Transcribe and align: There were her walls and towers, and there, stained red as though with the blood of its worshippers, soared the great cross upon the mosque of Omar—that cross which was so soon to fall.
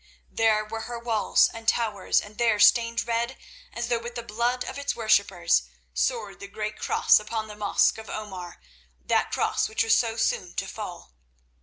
There 0.31 0.65
were 0.65 0.89
her 0.89 0.97
walls 0.97 1.47
and 1.53 1.67
towers, 1.67 2.19
and 2.21 2.39
there, 2.39 2.59
stained 2.59 3.05
red 3.05 3.37
as 3.71 3.87
though 3.87 3.99
with 3.99 4.15
the 4.15 4.23
blood 4.23 4.63
of 4.63 4.79
its 4.79 4.95
worshippers, 4.95 5.69
soared 5.93 6.39
the 6.39 6.47
great 6.47 6.79
cross 6.79 7.19
upon 7.19 7.47
the 7.47 7.55
mosque 7.55 7.99
of 7.99 8.09
Omar—that 8.09 9.31
cross 9.31 9.69
which 9.69 9.83
was 9.83 9.93
so 9.93 10.17
soon 10.17 10.55
to 10.55 10.65
fall. 10.65 11.13